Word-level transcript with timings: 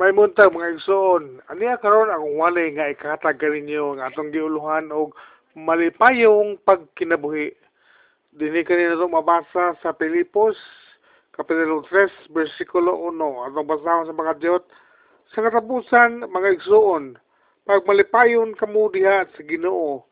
may 0.00 0.16
muntag 0.16 0.48
mga 0.48 0.80
igsoon. 0.80 1.44
Aniya 1.52 1.76
karon 1.76 2.08
ang 2.08 2.24
walay 2.40 2.72
nga 2.72 2.88
ikahatag 2.88 3.36
kaninyo 3.36 4.00
nga 4.00 4.08
atong 4.08 4.32
giuluhan 4.32 4.88
og 4.88 5.12
malipayong 5.52 6.56
pagkinabuhi. 6.64 7.52
Dini 8.32 8.64
kanina 8.64 8.96
itong 8.96 9.12
mabasa 9.12 9.76
sa 9.84 9.92
Pilipos, 9.92 10.56
Kapitulo 11.36 11.84
3, 11.92 12.32
versikulo 12.32 13.12
1. 13.12 13.52
Atong 13.52 13.68
basahon 13.68 14.08
sa 14.08 14.16
mga 14.16 14.40
Diyot. 14.40 14.64
Sa 15.36 15.44
katapusan, 15.44 16.24
mga 16.32 16.48
igsoon, 16.56 17.20
pag 17.68 17.84
malipayon 17.84 18.56
kamo 18.56 18.88
diha 18.88 19.28
sa 19.28 19.42
Ginoo, 19.44 20.08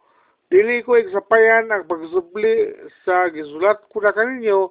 dili 0.52 0.84
ko 0.84 1.00
igsapayan 1.00 1.73
ang 1.73 1.89
pagsubli 1.89 2.77
sa 3.09 3.32
gisulat 3.32 3.80
ko 3.89 4.05
na 4.05 4.12
kaninyo 4.12 4.68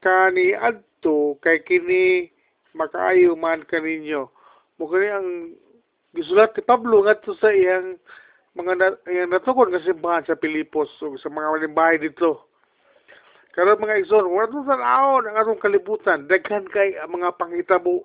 kani 0.00 0.56
adto 0.56 1.36
kay 1.44 1.60
kini 1.60 2.33
makaayo 2.74 3.38
man 3.38 3.62
kaninyo. 3.64 4.28
Mukha 4.76 4.98
ang 5.18 5.54
gisulat 6.14 6.54
ni 6.54 6.62
Pablo 6.66 7.06
ngadto 7.06 7.34
sa 7.38 7.54
iyang 7.54 7.98
mga 8.54 8.72
na, 8.78 8.86
iyang 9.10 9.30
natukon 9.34 9.70
nga 9.70 9.82
simbahan 9.82 10.26
sa 10.26 10.38
Pilipos 10.38 10.90
o 11.02 11.18
sa 11.18 11.30
mga 11.30 11.58
malimbahay 11.58 11.98
dito. 11.98 12.50
Karon 13.54 13.78
mga 13.78 14.02
igsoon, 14.02 14.26
wala 14.34 14.50
itong 14.50 14.66
sanahon 14.66 15.30
ang 15.30 15.38
atong 15.38 15.62
kalibutan. 15.62 16.26
Daghan 16.26 16.66
kay 16.74 16.98
ang 16.98 17.14
mga 17.14 17.38
panghitabo. 17.38 18.02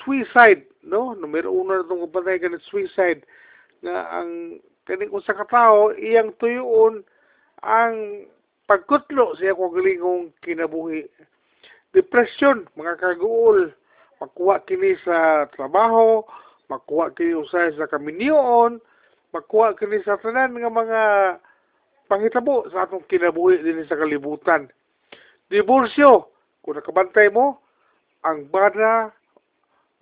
Suicide, 0.00 0.64
no? 0.88 1.12
Numero 1.12 1.52
uno 1.52 1.76
na 1.76 1.84
itong 1.84 2.08
kapatay 2.08 2.40
ganit 2.40 2.64
suicide. 2.64 3.20
Nga 3.84 3.96
ang 4.08 4.30
kaning 4.88 5.12
usa 5.12 5.36
ka 5.36 5.44
tawo 5.44 5.92
iyang 5.92 6.32
tuyoon 6.40 7.04
ang 7.60 8.24
pagkutlo 8.64 9.36
sa 9.36 9.52
iyang 9.52 9.60
kagalingong 9.60 10.24
kinabuhi. 10.40 11.04
Depression, 11.92 12.64
mga 12.78 13.02
kaguol, 13.02 13.74
makuha 14.20 14.60
kini 14.68 14.94
sa 15.02 15.48
trabaho, 15.56 16.22
makuha 16.68 17.10
kini 17.16 17.34
usay 17.34 17.72
sa 17.74 17.88
kaminyoon, 17.88 18.78
makuha 19.32 19.74
kini 19.74 20.04
sa 20.04 20.20
tanan 20.20 20.54
nga 20.54 20.70
mga 20.70 21.02
panghitabo 22.06 22.68
sa 22.70 22.84
atong 22.84 23.06
kinabuhi 23.08 23.64
din 23.64 23.82
sa 23.88 23.96
kalibutan. 23.96 24.68
Diborsyo, 25.50 26.30
kung 26.62 26.76
nakabantay 26.76 27.32
mo, 27.32 27.58
ang 28.22 28.46
bana 28.52 29.10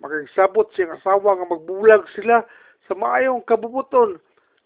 makagsabot 0.03 0.67
siyang 0.75 0.95
asawa 0.99 1.39
nga 1.39 1.47
magbulag 1.47 2.03
sila 2.15 2.43
sa 2.87 2.93
maayong 2.95 3.43
kabubuton 3.43 4.19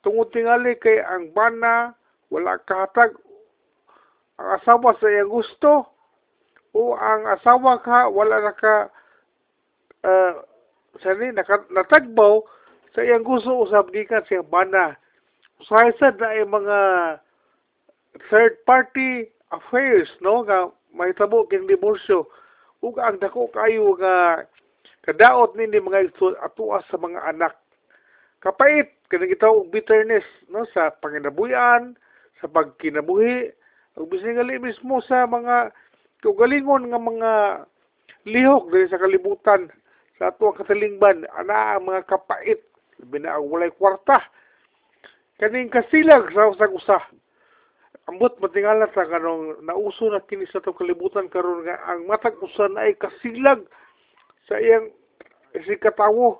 tungod 0.05 0.29
tingali 0.29 0.77
kay 0.77 1.01
ang 1.01 1.33
bana 1.33 1.93
wala 2.29 2.57
kahatag 2.65 3.17
ang 4.37 4.49
asawa 4.61 4.93
sa 4.97 5.09
iyang 5.09 5.29
gusto 5.29 5.89
o 6.73 6.97
ang 6.97 7.25
asawa 7.29 7.81
ka 7.81 8.09
wala 8.09 8.41
na 8.41 8.53
ka 8.53 8.89
uh, 10.03 10.43
sani 11.01 11.33
naka, 11.33 11.63
natagbaw 11.73 12.43
sa 12.93 13.01
iyang 13.01 13.25
gusto 13.25 13.65
usab 13.65 13.89
gikan 13.89 14.21
siyang 14.29 14.45
bana. 14.47 14.93
Usahay 15.57 15.95
sad 15.97 16.21
na 16.21 16.29
ay 16.29 16.45
mga 16.45 16.79
third 18.29 18.53
party 18.69 19.25
affairs 19.49 20.11
no 20.21 20.45
nga 20.45 20.69
mahitabo 20.93 21.49
king 21.49 21.65
diborsyo. 21.65 22.29
Ug 22.85 22.99
ang 23.01 23.17
dako 23.17 23.49
kayo 23.49 23.97
nga 23.97 24.45
kadaot 25.07 25.57
nini 25.57 25.81
mga 25.81 26.13
atuas 26.45 26.85
sa 26.91 26.99
mga 27.01 27.19
anak. 27.33 27.57
Kapait 28.43 28.93
kani 29.09 29.31
gitaw 29.31 29.65
og 29.65 29.71
bitterness 29.73 30.25
no 30.51 30.67
sa 30.75 30.93
panginabuyan 31.01 31.97
sa 32.37 32.45
pagkinabuhi. 32.51 33.49
Ug 33.97 34.09
bisan 34.09 34.37
gali 34.37 34.61
mismo 34.61 35.01
sa 35.01 35.25
mga 35.25 35.73
kaugalingon 36.21 36.93
nga 36.93 37.01
mga 37.01 37.31
lihok 38.29 38.69
diri 38.71 38.87
sa 38.87 39.01
kalibutan 39.01 39.67
sa 40.23 40.31
ato 40.31 40.47
ang 40.47 40.55
katalingban 40.55 41.27
ana 41.35 41.75
ang 41.75 41.91
mga 41.91 42.07
kapait 42.07 42.63
labi 43.03 43.19
na 43.19 43.35
ang 43.35 43.51
walay 43.51 43.67
kwarta. 43.75 44.23
Kaning 45.35 45.67
kasilag 45.67 46.31
sa 46.31 46.47
usag 46.47 46.71
usa. 46.71 47.03
Ambot 48.07 48.31
matingala 48.39 48.87
ta 48.95 49.03
kanong 49.03 49.59
nauso 49.67 50.07
na 50.07 50.23
kini 50.23 50.47
sa 50.47 50.63
itong 50.63 50.79
kalibutan 50.79 51.27
karon 51.27 51.67
nga 51.67 51.75
ang 51.91 52.07
matag 52.07 52.39
usan 52.39 52.79
ay 52.79 52.95
kasilag 52.95 53.67
sa 54.47 54.63
iyang 54.63 54.87
si 55.67 55.75
katawo 55.75 56.39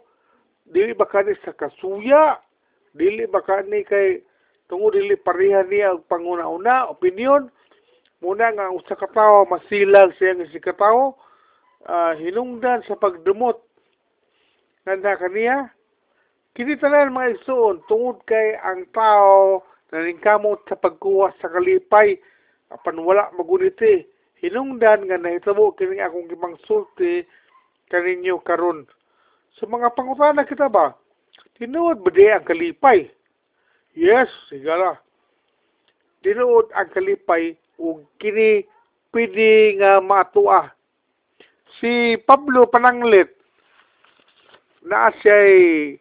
dili 0.64 0.96
ba 0.96 1.04
kani 1.04 1.36
sa 1.44 1.52
kasuya? 1.52 2.40
Dili 2.96 3.28
ba 3.28 3.44
kani 3.44 3.84
kay 3.84 4.24
tungod 4.72 4.96
dili 4.96 5.20
pareha 5.20 5.68
niya 5.68 5.92
ang 5.92 6.08
panguna-una 6.08 6.88
opinion 6.88 7.52
muna 8.24 8.48
nga 8.56 8.72
usa 8.72 8.96
ka 8.96 9.12
tawo 9.12 9.44
masilag 9.44 10.16
sa 10.16 10.32
iyang 10.32 10.48
si 10.48 10.64
katawo 10.64 11.20
uh, 11.92 12.16
hinungdan 12.16 12.80
sa 12.88 12.96
pagdumot 12.96 13.73
nanda 14.86 15.16
kaniya 15.16 15.70
kini 16.56 16.76
tanan 16.78 17.16
mga 17.16 17.40
igsoon 17.40 17.82
tungod 17.88 18.20
kay 18.28 18.56
ang 18.62 18.86
tao 18.92 19.64
naningkamot 19.92 20.62
sa 20.68 20.76
pagkuha 20.76 21.34
sa 21.40 21.50
kalipay 21.50 22.20
apan 22.74 23.00
wala 23.00 23.32
maguniti 23.38 24.04
hinungdan 24.44 25.08
nga 25.08 25.18
nahitabo 25.18 25.72
kini 25.78 26.04
akong 26.04 26.28
gipangsulti 26.28 27.24
kaninyo 27.88 28.42
karon. 28.42 28.90
Sa 29.56 29.70
mga 29.70 29.94
pangutana 29.94 30.44
kita 30.50 30.66
ba? 30.66 30.98
Tinuod 31.62 32.02
ba 32.02 32.10
di 32.10 32.26
ang 32.26 32.44
kalipay? 32.44 33.06
Yes 33.94 34.28
sigala 34.50 34.98
tinuod 36.24 36.72
ang 36.74 36.90
kalipay 36.96 37.54
ug 37.78 38.08
kini 38.18 38.64
pwede 39.12 39.78
nga 39.78 40.00
matua. 40.00 40.72
Si 41.78 42.16
Pablo 42.24 42.66
Pananglit 42.66 43.30
na 44.84 45.12
siya'y 45.24 45.96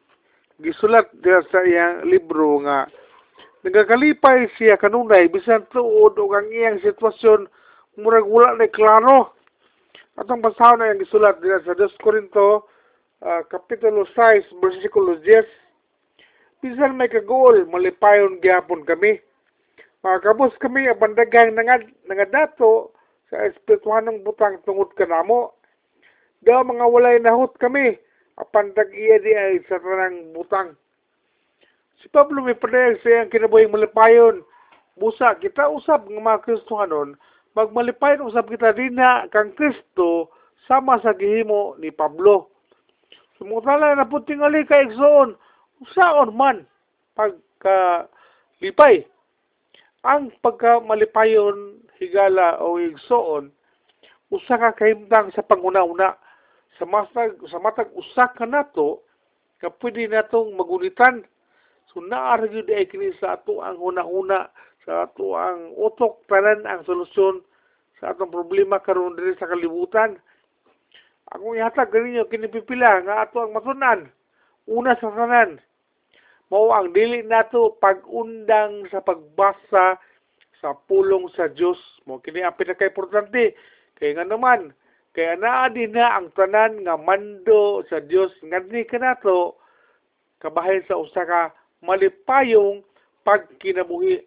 gisulat 0.63 1.11
sa 1.51 1.61
iyang 1.67 2.07
libro 2.07 2.63
nga 2.63 2.87
nagakalipay 3.63 4.51
siya 4.59 4.79
kanunay 4.79 5.31
bisan 5.31 5.67
tuod 5.71 6.19
og 6.19 6.33
ang 6.35 6.51
iyang 6.51 6.83
sitwasyon 6.83 7.47
murag 7.99 8.27
wala 8.27 8.59
na 8.59 8.67
klaro. 8.67 9.35
Atong 10.19 10.45
basahon 10.45 10.83
na 10.83 10.93
yung 10.93 11.03
gisulat 11.03 11.41
diya 11.41 11.63
sa 11.65 11.73
2 11.73 12.03
Corinto 12.03 12.69
uh, 13.23 13.43
kapitulo 13.49 14.05
6 14.05 14.61
versikulo 14.61 15.17
10 15.25 15.47
bisan 16.63 16.95
may 16.95 17.11
kagool 17.11 17.65
malipayon 17.71 18.43
gyapon 18.43 18.87
kami. 18.87 19.19
Makakabos 20.03 20.55
kami 20.59 20.91
abandagang 20.91 21.55
nangad 21.55 21.87
nangadato 22.11 22.91
sa 23.31 23.47
espirituhanong 23.47 24.27
butang 24.27 24.59
tungod 24.67 24.91
kanamo. 24.99 25.55
Daw 26.43 26.67
mga 26.67 26.87
walay 26.91 27.17
nahut 27.23 27.55
kami 27.63 27.95
apan 28.41 28.73
tag-iya 28.73 29.21
di 29.21 29.33
ay 29.35 29.61
sa 29.69 29.77
tanang 29.81 30.33
butang 30.33 30.77
Si 32.03 32.11
Pablo 32.11 32.43
may 32.43 32.59
padayag 32.59 32.99
sa 32.99 33.09
iyang 33.15 33.31
kinabuhing 33.31 33.71
malipayon. 33.71 34.43
Busa, 34.99 35.39
kita 35.39 35.71
usab 35.71 36.11
ng 36.11 36.19
mga 36.19 36.43
Kristohanon, 36.43 37.15
magmalipayon 37.55 38.27
usab 38.27 38.51
kita 38.51 38.75
din 38.75 38.99
na 38.99 39.31
kang 39.31 39.55
Kristo 39.55 40.35
sama 40.67 40.99
sa 40.99 41.15
gihimo 41.15 41.79
ni 41.79 41.95
Pablo. 41.95 42.51
Sumutala 43.39 43.95
na 43.95 44.05
po 44.05 44.19
tingali 44.19 44.67
ka 44.67 44.83
igsoon, 44.83 45.39
usaon 45.79 46.35
man 46.35 46.67
pagka 47.15 48.11
lipay. 48.59 49.07
Ang 50.03 50.35
pagka 50.43 50.83
malipayon 50.83 51.87
higala 52.03 52.59
o 52.59 52.83
igsoon, 52.83 53.55
usa 54.35 54.59
ka 54.59 54.75
kahimtang 54.75 55.31
sa 55.39 55.47
panguna-una. 55.47 56.19
Sa 56.81 56.85
matag, 56.89 57.37
sa 57.51 57.59
matag 57.61 57.93
usa 57.93 58.33
ka 58.33 58.49
nato, 58.49 59.05
ka 59.61 59.69
pwede 59.81 60.09
natong 60.09 60.57
magunitan 60.57 61.23
So 61.93 62.01
naaragyo 62.01 62.65
di 62.65 62.73
ay 62.73 62.89
kini 62.89 63.13
sa 63.21 63.37
ato 63.37 63.61
ang 63.61 63.77
una-una, 63.77 64.49
sa 64.89 65.05
ato 65.05 65.37
ang 65.37 65.77
utok 65.77 66.25
tanan 66.25 66.65
ang 66.65 66.81
solusyon 66.89 67.45
sa 68.01 68.17
atong 68.17 68.33
problema 68.33 68.81
karon 68.81 69.13
diri 69.13 69.37
sa 69.37 69.45
kalibutan. 69.45 70.17
Ako 71.37 71.53
ihatag 71.53 71.93
ganinyo 71.93 72.33
kini 72.33 72.49
pipila 72.49 73.05
nga 73.05 73.29
ato 73.29 73.45
ang 73.45 73.53
matunan. 73.53 74.09
Una 74.65 74.97
sa 74.97 75.13
tanan, 75.13 75.61
mao 76.49 76.73
ang 76.73 76.97
dili 76.97 77.21
nato 77.21 77.77
pag-undang 77.77 78.89
sa 78.89 79.05
pagbasa 79.05 80.01
sa 80.65 80.73
pulong 80.89 81.29
sa 81.37 81.53
Dios. 81.53 81.77
Mo 82.09 82.25
kini 82.25 82.41
ang 82.41 82.57
pinaka-importante 82.57 83.53
kay 84.01 84.17
nga 84.17 84.25
naman 84.25 84.73
kaya 85.13 85.37
naa 85.37 85.69
din 85.69 85.93
na 85.93 86.17
ang 86.17 86.33
tanan 86.33 86.89
nga 86.89 86.97
mando 86.97 87.85
sa 87.93 88.01
Dios 88.01 88.33
ngadni 88.41 88.89
kanato 88.89 89.61
kabahin 90.41 90.81
sa 90.89 90.97
usa 90.97 91.23
ka 91.29 91.43
malipayong 91.85 92.81
pagkinabuhi. 93.27 94.25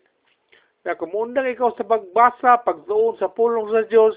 Na 0.86 0.94
kumundang 0.94 1.50
ikaw 1.50 1.74
sa 1.74 1.88
pagbasa, 1.88 2.62
pagtuon 2.62 3.18
sa 3.18 3.32
pulong 3.34 3.74
sa 3.74 3.84
Diyos, 3.90 4.14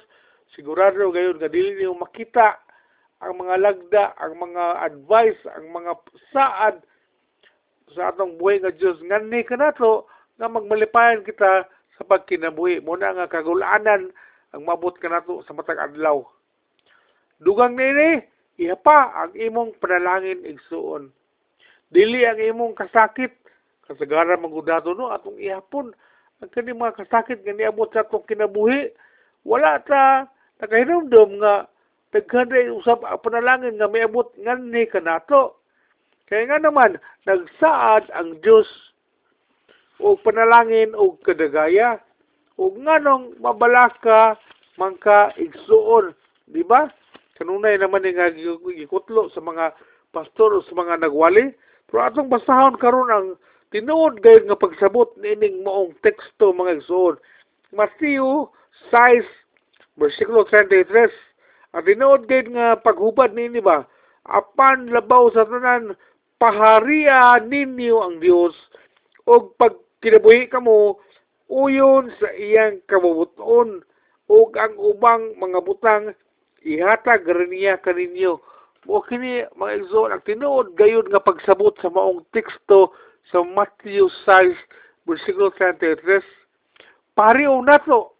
sigurado 0.53 1.09
gayon 1.09 1.41
nga 1.41 1.49
dili 1.49 1.81
niyo 1.81 1.97
makita 1.97 2.61
ang 3.25 3.41
mga 3.41 3.56
lagda, 3.59 4.05
ang 4.20 4.37
mga 4.37 4.65
advice, 4.85 5.41
ang 5.56 5.73
mga 5.73 5.93
saad 6.31 6.76
sa 7.97 8.12
atong 8.12 8.37
buhay 8.37 8.61
nga 8.61 8.70
Diyos. 8.76 9.00
Ngani 9.00 9.43
ka 9.49 9.56
nato 9.56 10.05
nga 10.37 10.47
magmalipayan 10.47 11.25
kita 11.25 11.65
sa 11.97 12.03
pagkinabuhi. 12.05 12.85
Muna 12.85 13.17
nga 13.17 13.26
kagulanan 13.32 14.12
ang 14.53 14.62
mabot 14.62 14.93
ka 15.00 15.09
nato 15.09 15.41
sa 15.49 15.56
matag 15.56 15.81
adlaw. 15.81 16.20
Dugang 17.38 17.79
nini, 17.79 18.23
ihapa 18.58 19.14
ang 19.14 19.32
imong 19.38 19.79
panalangin 19.79 20.43
igsuon 20.43 21.14
dili 21.88 22.25
ang 22.25 22.38
imong 22.38 22.76
kasakit. 22.76 23.32
Kasagara 23.88 24.37
magudato 24.37 24.93
no 24.93 25.08
atong 25.08 25.40
ihapon. 25.40 25.96
Ang 26.44 26.50
kani 26.52 26.76
mga 26.76 27.00
kasakit 27.05 27.40
nga 27.43 27.56
niabot 27.56 27.88
sa 27.90 28.05
atong 28.05 28.29
kinabuhi 28.29 28.93
wala 29.49 29.81
ta 29.81 30.29
nakahinumdum 30.61 31.40
nga 31.40 31.64
daghan 32.12 32.52
usab 32.76 33.00
ang 33.02 33.20
panalangin 33.25 33.81
nga 33.81 33.88
miabot 33.88 34.29
nganni 34.37 34.84
kanato. 34.93 35.56
Kaya 36.29 36.44
nga 36.44 36.61
naman 36.61 37.00
nagsaad 37.25 38.12
ang 38.12 38.37
Dios 38.44 38.69
o 39.96 40.20
panalangin 40.20 40.93
o 40.93 41.17
kadagaya. 41.25 41.96
O 42.61 42.75
nganong 42.75 43.41
mabalas 43.41 43.96
ka 44.05 44.37
mangka 44.76 45.32
igsuon 45.41 46.12
di 46.44 46.61
ba 46.61 46.93
kanunay 47.38 47.79
naman 47.79 48.02
nga 48.02 48.35
gikutlo 48.35 49.31
sa 49.31 49.40
mga 49.40 49.73
pastor 50.11 50.58
sa 50.67 50.75
mga 50.75 51.06
nagwali 51.06 51.55
pero 51.88 52.05
atong 52.05 52.29
basahon 52.29 52.76
karon 52.76 53.08
ang 53.08 53.26
tinuod 53.73 54.20
gayud 54.20 54.44
nga 54.44 54.58
pagsabot 54.58 55.08
nining 55.17 55.64
maong 55.64 55.96
teksto 56.05 56.52
mga 56.52 56.85
igsoon. 56.85 57.17
Matthew 57.73 58.49
6 58.93 59.25
versikulo 59.96 60.44
33 60.50 61.08
ang 61.76 61.85
tinuod 61.85 62.29
gayud 62.29 62.52
nga 62.52 62.76
paghubad 62.76 63.32
nini 63.32 63.62
ba 63.62 63.88
apan 64.29 64.93
labaw 64.93 65.32
sa 65.32 65.49
tanan 65.49 65.96
pahariya 66.37 67.41
ninyo 67.41 67.96
ang 68.05 68.20
Dios 68.20 68.52
og 69.25 69.56
pag 69.56 69.76
kinabuhi 70.05 70.49
kamo 70.49 71.00
uyon 71.49 72.12
sa 72.20 72.29
iyang 72.37 72.84
kabubuton 72.84 73.81
ug 74.29 74.49
ang 74.61 74.76
ubang 74.76 75.32
mga 75.41 75.58
butang 75.64 76.12
ihatag 76.66 77.26
niya 77.26 77.78
kaninyo 77.78 78.40
o 78.88 79.02
kini 79.05 79.44
mga 79.58 79.84
igsoon 79.84 80.14
ang 80.14 80.25
tinuod 80.25 80.72
gayud 80.78 81.12
nga 81.12 81.20
pagsabot 81.20 81.76
sa 81.78 81.93
maong 81.93 82.25
teksto 82.32 82.94
sa 83.28 83.44
Matthew 83.44 84.08
6 84.25 84.56
versikulo 85.05 85.52
33 85.55 86.25
pariw 87.12 87.52
nato 87.62 88.16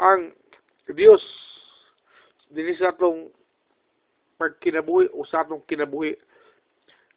ang 0.00 0.32
Dios 0.88 1.20
dinhi 2.52 2.76
sa 2.80 2.92
atong 2.92 3.28
pagkinabuhi 4.36 5.12
o 5.14 5.24
sa 5.24 5.46
atong 5.46 5.62
kinabuhi. 5.70 6.18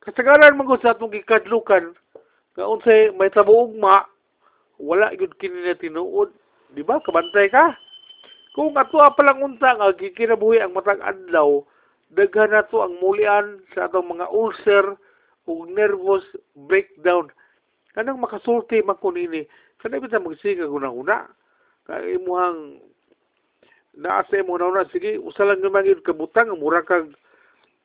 Kasagaran 0.06 0.56
man 0.56 0.70
sa 0.80 0.94
atong 0.94 1.12
gikadlukan 1.12 1.96
nga 2.56 2.66
unsay 2.70 3.12
may 3.18 3.34
tabuugma 3.34 4.06
wala 4.80 5.12
gyud 5.18 5.34
kini 5.42 5.66
na 5.66 5.76
tinuod. 5.76 6.30
Di 6.76 6.84
ba? 6.84 7.00
Kabantay 7.04 7.50
ka 7.50 7.76
kung 8.56 8.72
ato 8.80 9.04
pa 9.04 9.22
lang 9.28 9.44
unta 9.44 9.76
nga 9.76 9.92
gikinabuhi 9.92 10.64
ang 10.64 10.72
matag 10.72 11.04
adlaw 11.04 11.60
daghan 12.16 12.56
na 12.56 12.64
to 12.64 12.80
ang 12.80 12.96
mulian 13.04 13.60
sa 13.76 13.92
atong 13.92 14.16
mga 14.16 14.32
ulcer 14.32 14.96
ug 15.44 15.68
nervous 15.68 16.24
breakdown. 16.56 17.28
Kanang 17.92 18.24
makasulti 18.24 18.80
man 18.80 18.96
ko 19.04 19.12
nini 19.12 19.44
kana 19.84 20.00
bitaw 20.00 20.24
magsiga 20.24 20.66
guna-una 20.66 21.28
kay 21.86 22.16
imuhang 22.18 22.80
naa 24.00 24.26
sa 24.26 24.40
imo 24.40 24.58
na 24.58 24.88
sige 24.90 25.20
usa 25.20 25.46
lang 25.46 25.62
naman 25.62 25.86
yun 25.86 26.02
kabutang 26.02 26.50
mura 26.58 26.82
kag 26.82 27.14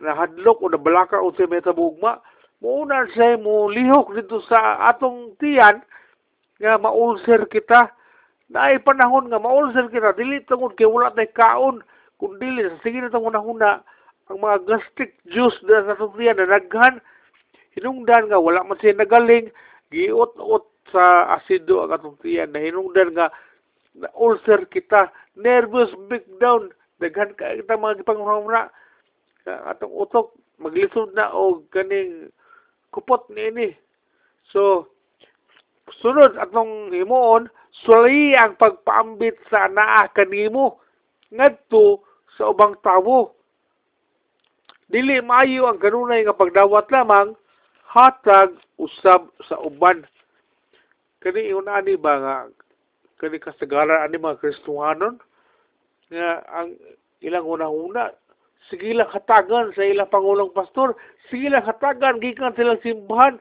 nahadlok 0.01 0.65
o 0.65 0.67
nabalaka 0.73 1.21
o 1.21 1.35
sa 1.37 1.45
metabugma 1.45 2.23
muuna 2.65 3.05
sa 3.13 3.37
mo 3.37 3.69
lihok 3.69 4.17
dito 4.17 4.41
sa 4.49 4.81
atong 4.89 5.37
tiyan 5.37 5.85
nga 6.57 6.81
maulser 6.81 7.45
kita 7.53 7.93
na 8.51 8.71
ay 8.71 8.83
panahon 8.83 9.31
nga 9.31 9.39
maulser 9.39 9.87
kita 9.89 10.15
dili 10.19 10.43
tungod 10.51 10.75
kay 10.75 10.87
wala 10.87 11.15
tay 11.15 11.31
kaon 11.31 11.83
kun 12.19 12.35
dili 12.43 12.67
sige 12.83 12.99
na 13.01 13.11
tong 13.11 13.31
una 13.31 13.83
ang 14.31 14.39
mga 14.39 14.63
gastric 14.67 15.19
juice 15.27 15.59
na 15.67 15.87
sa 15.87 15.99
tutriyan 15.99 16.39
na 16.39 16.59
naghan 16.59 17.03
hinungdan 17.75 18.31
nga 18.31 18.39
wala 18.39 18.63
man 18.63 18.79
siya 18.79 18.95
nagaling 18.95 19.51
giot-ot 19.91 20.67
sa 20.91 21.35
asido 21.39 21.87
ang 21.87 21.95
atong 21.95 22.19
tiyan 22.23 22.51
na 22.51 22.63
hinungdan 22.63 23.15
nga 23.15 23.31
na 23.95 24.11
ulcer 24.19 24.67
kita 24.71 25.11
nervous 25.39 25.91
breakdown 26.11 26.71
daghan 27.03 27.35
ka 27.35 27.55
kita 27.59 27.79
mga 27.79 28.03
gipanghumra 28.03 28.71
atong 29.47 29.95
utok 29.95 30.35
maglisod 30.63 31.11
na 31.15 31.31
og 31.31 31.67
kaning 31.75 32.31
kupot 32.95 33.27
niini 33.31 33.75
so 34.51 34.87
sunod 36.03 36.39
atong 36.39 36.95
himuon 36.95 37.51
suli 37.85 38.37
ang 38.37 38.57
pagpaambit 38.61 39.37
sa 39.49 39.69
naa 39.71 40.09
kanimo 40.13 40.81
ngadto 41.33 42.05
sa 42.37 42.51
ubang 42.53 42.77
tawo 42.85 43.41
dili 44.91 45.23
maayo 45.23 45.71
ang 45.71 45.79
kanunay 45.79 46.27
nga 46.27 46.35
pagdawat 46.35 46.91
lamang 46.91 47.39
hatag 47.87 48.59
usab 48.75 49.31
sa 49.47 49.55
uban. 49.63 50.03
Kani 51.23 51.55
una 51.55 51.79
ani 51.79 51.95
ba 51.95 52.19
nga 52.19 52.35
kani 53.23 53.39
kasagaran 53.39 54.03
ani 54.03 54.19
mga 54.19 54.43
Kristohanon 54.43 55.23
nga 56.11 56.43
ang 56.51 56.75
ilang 57.23 57.47
una-una 57.47 58.11
sige 58.67 58.91
lang 58.91 59.07
hatagan 59.15 59.71
sa 59.79 59.87
ilang 59.87 60.11
pangulong 60.11 60.51
pastor 60.51 60.99
sige 61.31 61.47
lang 61.47 61.63
hatagan 61.63 62.19
gikan 62.19 62.55
silang 62.59 62.83
simbahan. 62.83 63.39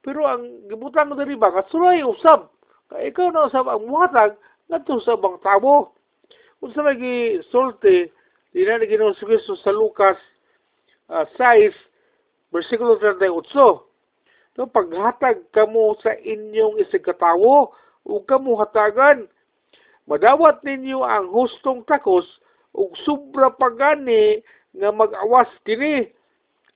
Pero 0.00 0.24
ang 0.24 0.48
gibutang 0.72 1.12
diri 1.12 1.36
ba 1.36 1.52
kasulay 1.52 2.00
usab 2.00 2.48
kay 2.90 3.14
ikaw 3.14 3.30
na 3.30 3.46
usab 3.46 3.70
ang 3.70 3.86
muhatag 3.86 4.34
ngadto 4.66 4.98
sa 5.02 5.14
bang 5.14 5.38
tawo 5.40 5.94
unsa 6.60 6.84
lagi 6.84 7.40
sulti 7.48 8.10
di 8.50 8.66
na 8.66 8.82
Ginoo 8.82 9.14
sa 9.14 9.70
Lucas 9.70 10.18
uh, 11.10 11.26
6, 11.38 11.74
versikulo 12.50 12.98
38. 12.98 14.58
No, 14.58 14.66
paghatag 14.66 15.46
kamo 15.54 15.94
sa 16.02 16.12
inyong 16.18 16.82
isigkatawo, 16.82 17.70
ug 18.04 18.22
kamo 18.26 18.58
hatagan, 18.58 19.30
madawat 20.10 20.60
ninyo 20.66 21.06
ang 21.06 21.30
hustong 21.30 21.86
takos 21.86 22.26
ug 22.74 22.92
sobra 23.06 23.54
pagani 23.54 24.42
nga 24.74 24.90
mag-awas 24.90 25.48
kini. 25.62 26.10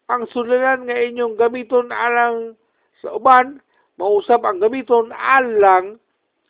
Ang 0.06 0.30
sulanan 0.30 0.86
nga 0.86 0.96
inyong 0.96 1.34
gamiton 1.34 1.90
alang 1.90 2.54
sa 3.02 3.18
uban 3.18 3.58
mausap 3.98 4.42
ang 4.42 4.60
gamiton 4.62 5.10
alang 5.14 5.96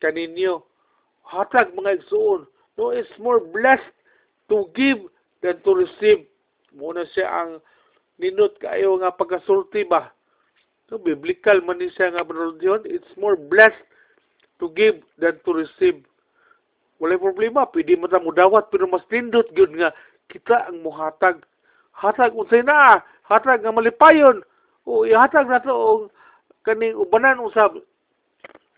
kaninyo 0.05 0.61
hatag 1.25 1.73
mga 1.73 1.97
igsuon 2.05 2.45
no 2.77 2.93
it's 2.93 3.17
more 3.17 3.41
blessed 3.41 3.97
to 4.53 4.69
give 4.77 5.01
than 5.41 5.57
to 5.65 5.73
receive 5.73 6.29
muna 6.77 7.09
siya 7.17 7.31
ang 7.31 7.51
ninot 8.19 8.59
kayo 8.63 8.99
nga 9.01 9.15
pagkasulti 9.15 9.87
ba. 9.87 10.11
So, 10.87 11.01
biblical 11.01 11.65
man 11.65 11.81
ni 11.81 11.89
siya 11.95 12.13
nga 12.13 12.27
religion, 12.29 12.85
it's 12.85 13.09
more 13.17 13.35
blessed 13.35 13.81
to 14.61 14.69
give 14.77 15.01
than 15.17 15.41
to 15.43 15.51
receive. 15.57 16.05
Walay 17.01 17.19
problema, 17.19 17.67
pwede 17.73 17.99
mo 17.99 18.07
mo 18.07 18.31
dawat, 18.31 18.71
pero 18.71 18.87
mas 18.87 19.03
nindot 19.11 19.49
yun 19.57 19.81
nga, 19.81 19.91
kita 20.31 20.71
ang 20.71 20.85
muhatag. 20.85 21.43
Hatag 21.97 22.37
unsay 22.37 22.63
na, 22.63 23.01
hatag 23.27 23.65
nga 23.65 23.75
malipayon. 23.75 24.45
O 24.85 25.09
ihatag 25.09 25.49
na 25.49 25.65
to, 25.65 26.07
kaning 26.63 26.95
ubanan 26.95 27.41
usab 27.41 27.81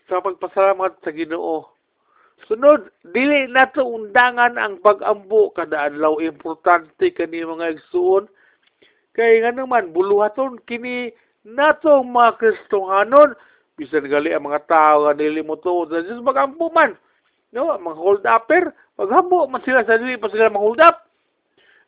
sa 0.07 0.23
pagpasalamat 0.23 1.03
sa 1.03 1.11
Ginoo. 1.11 1.67
Sunod, 2.47 2.87
dili 3.11 3.45
nato 3.51 3.83
undangan 3.83 4.55
ang 4.55 4.79
pag-ambo 4.79 5.51
kada 5.51 5.91
adlaw 5.91 6.17
importante 6.23 7.11
kani 7.11 7.43
mga 7.43 7.75
igsuon 7.75 8.31
Kay 9.17 9.41
nga 9.41 9.49
naman, 9.49 9.89
buluhaton 9.97 10.61
kini 10.69 11.09
nato 11.41 12.05
mga 12.05 12.37
Kristohanon, 12.37 13.33
bisan 13.73 14.05
gali 14.05 14.29
ang 14.29 14.45
mga 14.45 14.69
tao 14.69 15.09
nga 15.09 15.17
dili 15.17 15.41
mo 15.41 15.57
to, 15.57 15.89
sa 15.89 16.05
Diyos 16.05 16.21
magampo 16.21 16.69
man. 16.69 16.93
No, 17.49 17.73
mga 17.81 17.97
hold 17.97 18.23
upper, 18.29 18.69
maghambo 18.93 19.49
man 19.49 19.65
sila 19.65 19.81
sa 19.89 19.97
dili 19.97 20.21
pa 20.21 20.29
sila 20.29 20.53
mga 20.53 20.61
hold 20.61 20.81
up. 20.85 21.09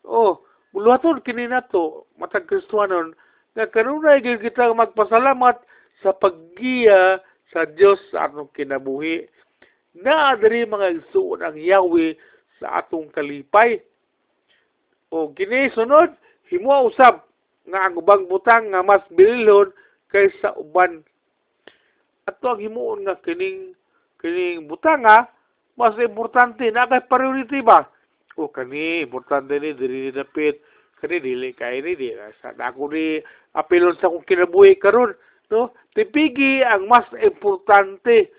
Oh, 0.10 0.42
buluhaton 0.74 1.22
kini 1.22 1.46
nato, 1.46 2.10
matag 2.18 2.50
Kristohanon, 2.50 3.14
nga 3.54 3.70
kanunay 3.70 4.26
gyud 4.26 4.42
kita 4.42 4.74
magpasalamat 4.74 5.62
sa 6.02 6.10
paggiya 6.18 7.22
sa 7.50 7.66
Dios 7.66 7.98
sa 8.14 8.30
atong 8.30 8.52
kinabuhi. 8.54 9.26
Na 9.98 10.38
diri 10.38 10.70
mga 10.70 11.02
igsuon 11.02 11.42
ang 11.42 11.58
Yahweh 11.58 12.14
sa 12.62 12.84
atong 12.84 13.10
kalipay. 13.10 13.82
O 15.10 15.34
kini 15.34 15.74
sunod, 15.74 16.14
himo 16.50 16.90
usab 16.90 17.26
nga 17.70 17.86
ang 17.86 17.98
ubang 17.98 18.26
butang 18.26 18.74
nga 18.74 18.82
mas 18.82 19.06
bililhon 19.14 19.70
kaysa 20.10 20.58
uban 20.58 21.06
ato 22.26 22.46
ang 22.50 22.62
himuon 22.62 23.06
nga 23.06 23.18
kining 23.22 23.78
kining 24.18 24.66
butang 24.66 25.06
nga 25.06 25.30
mas 25.78 25.94
importante 26.02 26.66
na 26.74 26.90
kay 26.90 27.06
priority 27.06 27.62
ba 27.62 27.86
o 28.36 28.50
kani 28.50 29.06
importante 29.06 29.58
ni 29.62 29.78
diri 29.78 30.10
dapit 30.10 30.62
kani 30.98 31.22
dili 31.22 31.54
kay 31.54 31.82
ni 31.86 31.94
di 31.94 32.10
sa 32.42 32.54
dako 32.58 32.90
ni 32.90 33.22
apelon 33.54 33.98
sa 34.02 34.10
kung 34.10 34.26
kinabuhi 34.26 34.82
karon 34.82 35.14
no 35.50 35.74
tipigi 35.98 36.62
ang 36.62 36.86
mas 36.86 37.06
importante. 37.20 38.30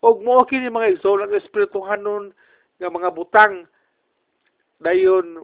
Og 0.00 0.22
mo 0.22 0.46
kini 0.46 0.70
mga 0.70 0.98
igsoon 0.98 1.26
ang 1.26 1.34
espirituhanon 1.34 2.24
nga 2.78 2.88
mga 2.88 3.10
butang. 3.12 3.66
Dayon 4.78 5.42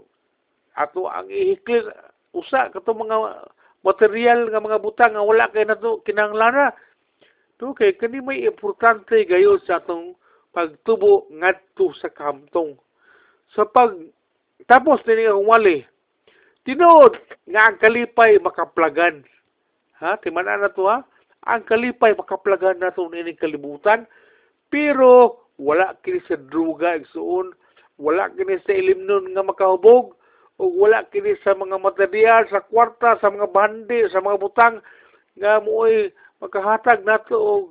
ato 0.78 1.10
ang 1.10 1.26
ihiklit 1.30 1.86
usa 2.34 2.70
kato 2.70 2.94
mga 2.94 3.50
material 3.82 4.50
nga 4.50 4.62
mga 4.62 4.78
butang 4.82 5.14
nga 5.14 5.22
wala 5.22 5.50
kay 5.50 5.66
nato 5.66 6.02
kinahanglan 6.02 6.74
to 7.58 7.74
kay 7.74 7.94
kani 7.94 8.18
may 8.22 8.46
importante 8.46 9.14
gayon 9.26 9.58
sa 9.62 9.78
atong 9.78 10.14
pagtubo 10.54 11.26
ngadto 11.34 11.90
sa 11.98 12.10
kamtong. 12.10 12.78
Sa 13.54 13.66
pag 13.66 13.94
tapos 14.70 15.02
dini 15.02 15.26
ang 15.26 15.44
wali. 15.44 15.82
Tinuod 16.64 17.18
nga 17.50 17.68
ang 17.68 17.76
kalipay 17.76 18.38
makaplagan 18.38 19.26
ha? 20.04 20.20
Timan 20.20 20.44
na 20.44 20.68
to 20.68 20.84
ha? 20.84 21.00
Ang 21.48 21.64
kalipay 21.64 22.12
makaplagan 22.12 22.80
nato 22.80 23.08
ini 23.08 23.32
kalibutan. 23.32 24.04
Pero 24.68 25.40
wala 25.56 25.96
kini 26.04 26.20
sa 26.28 26.36
druga 26.36 27.00
igsuon 27.00 27.56
wala 27.98 28.26
kini 28.34 28.58
sa 28.66 28.74
ilimnon 28.74 29.30
nga 29.34 29.46
makahubog. 29.46 30.18
O 30.54 30.70
wala 30.78 31.02
kini 31.10 31.34
sa 31.42 31.54
mga 31.58 31.82
material, 31.82 32.46
sa 32.46 32.62
kwarta, 32.62 33.18
sa 33.18 33.26
mga 33.26 33.50
bandi, 33.50 34.06
sa 34.06 34.22
mga 34.22 34.38
butang 34.38 34.78
nga 35.34 35.58
mo'y 35.58 36.14
makahatag 36.38 37.02
nato 37.02 37.34
og 37.34 37.64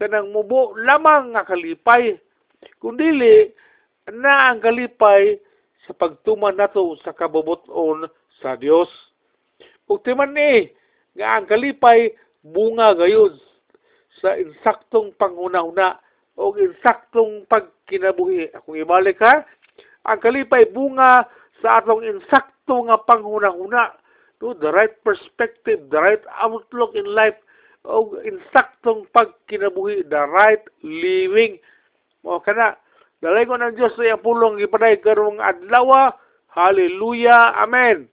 kanang 0.00 0.32
mubo 0.32 0.72
lamang 0.80 1.36
nga 1.36 1.44
kalipay. 1.44 2.16
Kundili 2.80 3.52
na 4.08 4.48
ang 4.48 4.64
kalipay 4.64 5.36
sa 5.84 5.92
pagtuman 5.92 6.56
nato 6.56 6.96
sa 7.04 7.12
kabubuton 7.12 8.08
sa 8.40 8.56
Dios. 8.56 8.88
Ug 9.84 10.00
timan 10.00 10.32
ni 10.32 10.72
nga 11.16 11.38
ang 11.38 11.44
kalipay 11.48 12.12
bunga 12.42 12.96
gayud 12.96 13.36
sa 14.20 14.38
insaktong 14.38 15.12
panghuna-huna 15.16 15.98
o 16.38 16.54
insaktong 16.56 17.44
pagkinabuhi. 17.50 18.48
Kung 18.64 18.78
ibalik 18.78 19.20
ha, 19.20 19.44
ang 20.08 20.18
kalipay 20.18 20.66
bunga 20.70 21.26
sa 21.62 21.78
atong 21.82 22.02
insakto 22.02 22.88
nga 22.88 22.98
panghuna-huna 23.02 23.94
to 24.42 24.54
the 24.58 24.74
right 24.74 24.98
perspective, 25.06 25.78
the 25.94 26.00
right 26.00 26.22
outlook 26.42 26.98
in 26.98 27.06
life, 27.06 27.38
o 27.86 28.14
insaktong 28.22 29.06
pagkinabuhi, 29.14 30.06
the 30.06 30.22
right 30.30 30.62
living. 30.82 31.58
Mo 32.22 32.42
kana 32.42 32.78
dalay 33.22 33.46
ko 33.46 33.58
ng 33.58 33.74
Dios 33.74 33.94
sa 33.94 34.06
iyang 34.06 34.22
pulong 34.22 34.58
ipaday 34.62 34.98
karong 34.98 35.38
adlaw. 35.42 36.10
Hallelujah. 36.52 37.56
Amen. 37.58 38.11